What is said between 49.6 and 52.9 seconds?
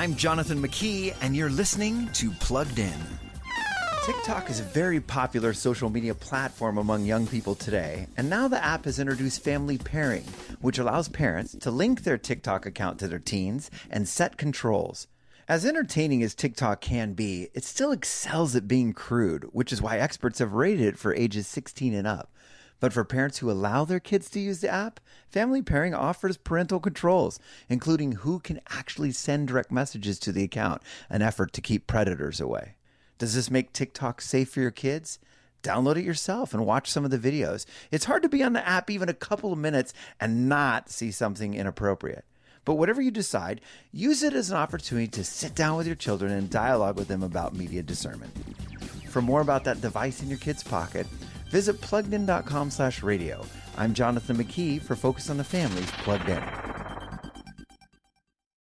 that device in your kid's pocket, visit pluggedin.com